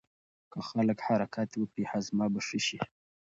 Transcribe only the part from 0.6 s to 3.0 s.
خلک حرکت وکړي هاضمه به ښه شي.